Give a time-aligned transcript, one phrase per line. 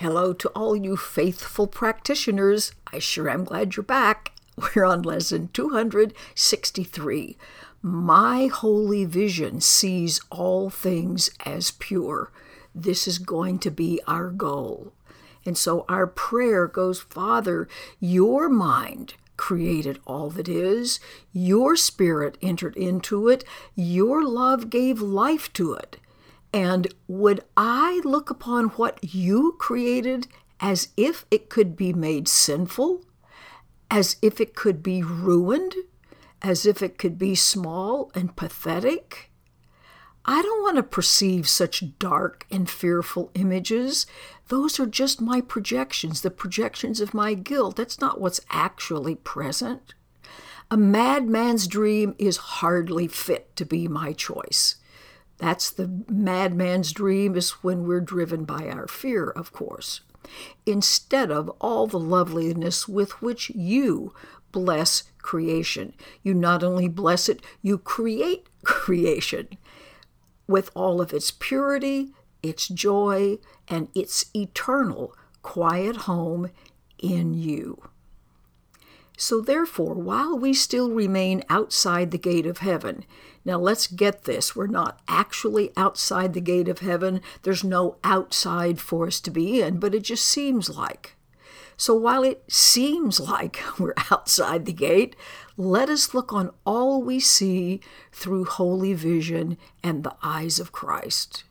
[0.00, 2.72] Hello to all you faithful practitioners.
[2.92, 4.32] I sure am glad you're back.
[4.76, 7.38] We're on lesson 263.
[7.80, 12.30] My holy vision sees all things as pure.
[12.74, 14.92] This is going to be our goal.
[15.46, 17.66] And so our prayer goes, Father,
[17.98, 21.00] your mind created all that is,
[21.32, 23.44] your spirit entered into it,
[23.74, 25.96] your love gave life to it.
[26.56, 30.26] And would I look upon what you created
[30.58, 33.04] as if it could be made sinful,
[33.90, 35.74] as if it could be ruined,
[36.40, 39.30] as if it could be small and pathetic?
[40.24, 44.06] I don't want to perceive such dark and fearful images.
[44.48, 47.76] Those are just my projections, the projections of my guilt.
[47.76, 49.92] That's not what's actually present.
[50.70, 54.76] A madman's dream is hardly fit to be my choice.
[55.38, 60.00] That's the madman's dream, is when we're driven by our fear, of course.
[60.64, 64.12] Instead of all the loveliness with which you
[64.52, 65.92] bless creation.
[66.22, 69.48] You not only bless it, you create creation
[70.48, 76.50] with all of its purity, its joy, and its eternal quiet home
[76.98, 77.82] in you.
[79.16, 83.04] So, therefore, while we still remain outside the gate of heaven,
[83.46, 88.78] now let's get this we're not actually outside the gate of heaven, there's no outside
[88.78, 91.16] for us to be in, but it just seems like.
[91.78, 95.16] So, while it seems like we're outside the gate,
[95.56, 97.80] let us look on all we see
[98.12, 101.44] through holy vision and the eyes of Christ.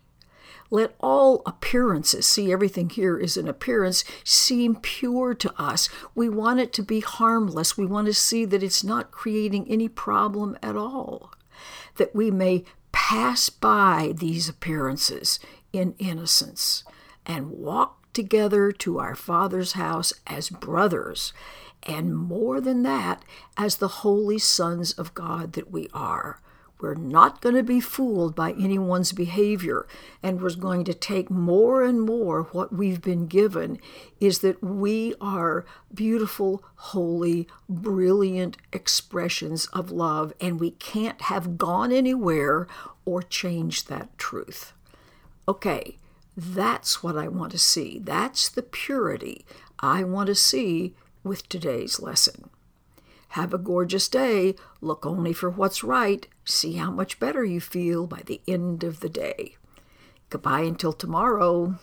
[0.71, 5.89] Let all appearances, see everything here is an appearance, seem pure to us.
[6.15, 7.77] We want it to be harmless.
[7.77, 11.31] We want to see that it's not creating any problem at all.
[11.97, 15.39] That we may pass by these appearances
[15.71, 16.83] in innocence
[17.25, 21.33] and walk together to our Father's house as brothers,
[21.83, 23.23] and more than that,
[23.57, 26.39] as the holy sons of God that we are.
[26.79, 29.87] We're not going to be fooled by anyone's behavior,
[30.21, 33.79] and we're going to take more and more what we've been given
[34.19, 41.93] is that we are beautiful, holy, brilliant expressions of love, and we can't have gone
[41.93, 42.67] anywhere
[43.05, 44.73] or changed that truth.
[45.47, 45.97] Okay,
[46.35, 47.99] that's what I want to see.
[47.99, 49.45] That's the purity
[49.79, 50.93] I want to see
[51.23, 52.49] with today's lesson.
[53.29, 54.55] Have a gorgeous day.
[54.81, 56.27] Look only for what's right.
[56.45, 59.57] See how much better you feel by the end of the day.
[60.29, 61.79] Goodbye until tomorrow.